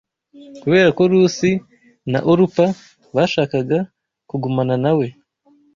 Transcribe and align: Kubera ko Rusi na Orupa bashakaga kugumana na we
Kubera 0.61 0.89
ko 0.97 1.01
Rusi 1.11 1.51
na 2.11 2.19
Orupa 2.31 2.65
bashakaga 3.15 3.79
kugumana 4.29 4.75
na 4.83 4.91
we 4.97 5.07